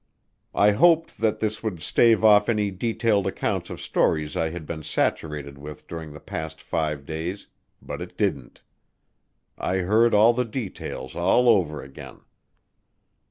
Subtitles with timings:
[0.55, 4.81] I hoped that this would stave off any detailed accounts of stories I had been
[4.81, 7.49] saturated with during the past five days,
[7.83, 8.63] but it didn't.
[9.59, 12.21] I heard all the details all over again.